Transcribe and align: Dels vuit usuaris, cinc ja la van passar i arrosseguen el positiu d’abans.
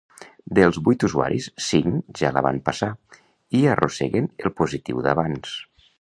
Dels 0.59 0.79
vuit 0.87 1.03
usuaris, 1.07 1.49
cinc 1.65 2.21
ja 2.21 2.31
la 2.37 2.43
van 2.47 2.59
passar 2.71 2.91
i 3.61 3.61
arrosseguen 3.75 4.31
el 4.49 4.55
positiu 4.63 5.05
d’abans. 5.09 5.55